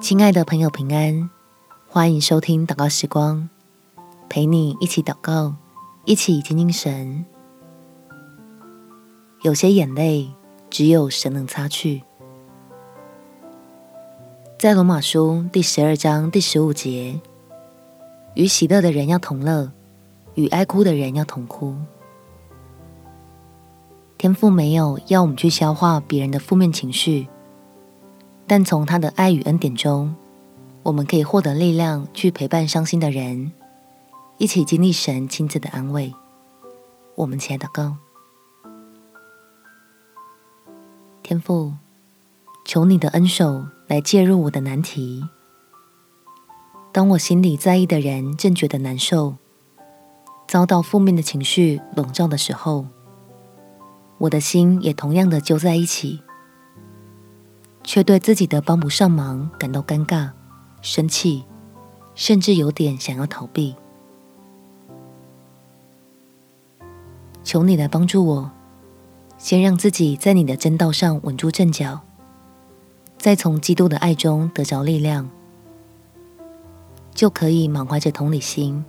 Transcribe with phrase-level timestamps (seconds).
[0.00, 1.28] 亲爱的朋友，平安！
[1.88, 3.48] 欢迎收听祷告时光，
[4.28, 5.56] 陪你一起祷告，
[6.04, 7.24] 一起亲近神。
[9.42, 10.30] 有些眼泪
[10.70, 12.04] 只有神能擦去。
[14.56, 17.20] 在罗马书第十二章第十五节，
[18.34, 19.72] 与喜乐的人要同乐，
[20.34, 21.74] 与哀哭的人要同哭。
[24.16, 27.26] 天父没有要我们去消化别人的负面情绪。
[28.48, 30.16] 但从他的爱与恩典中，
[30.82, 33.52] 我们可以获得力量，去陪伴伤心的人，
[34.38, 36.14] 一起经历神亲自的安慰。
[37.14, 37.96] 我们起来祷告，
[41.22, 41.74] 天父，
[42.64, 45.22] 求你的恩手来介入我的难题。
[46.90, 49.36] 当我心里在意的人正觉得难受，
[50.46, 52.86] 遭到负面的情绪笼罩的时候，
[54.16, 56.22] 我的心也同样的揪在一起。
[57.98, 60.30] 却对自己的帮不上忙感到尴尬、
[60.80, 61.42] 生气，
[62.14, 63.74] 甚至有点想要逃避。
[67.42, 68.52] 求你来帮助我，
[69.36, 72.02] 先让自己在你的真道上稳住阵脚，
[73.16, 75.28] 再从基督的爱中得着力量，
[77.12, 78.84] 就可以满怀着同理心，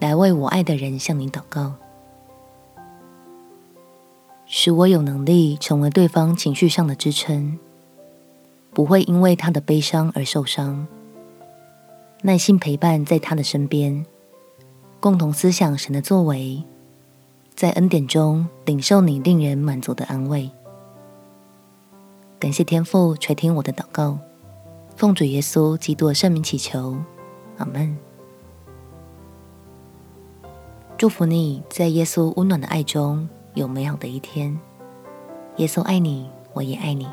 [0.00, 1.74] 来为我爱的人向你祷告，
[4.46, 7.58] 使我有能力成为对方情绪上的支撑。
[8.74, 10.86] 不会因为他的悲伤而受伤，
[12.22, 14.04] 耐心陪伴在他的身边，
[14.98, 16.64] 共同思想神的作为，
[17.54, 20.50] 在恩典中领受你令人满足的安慰。
[22.40, 24.18] 感谢天父垂听我的祷告，
[24.96, 26.96] 奉主耶稣基督的圣名祈求，
[27.58, 27.96] 阿门。
[30.98, 34.58] 祝福你在耶稣温暖的爱中有美好的一天。
[35.56, 37.06] 耶稣爱你，我也爱你。